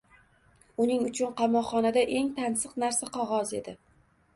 …Uning 0.85 1.03
uchun 1.11 1.37
qamoqxonada 1.43 2.05
eng 2.23 2.35
tansiq 2.41 2.77
narsa 2.87 3.15
qog’oz 3.21 3.59
edi. 3.65 3.81